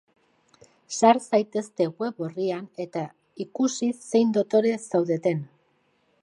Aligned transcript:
Sar 0.95 1.19
zaitezte 1.27 1.87
web 2.03 2.23
orrian, 2.29 2.65
eta 2.87 3.05
ikusi 3.45 3.91
zein 4.15 4.33
dotore 4.39 4.73
zaudeten! 4.81 5.47